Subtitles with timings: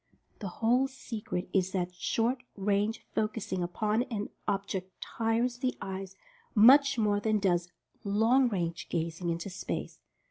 [0.39, 6.15] The whole secret is that short range focusing upon an object tires the eyes
[6.55, 7.71] much more than does
[8.03, 9.99] "long range" gazing into space.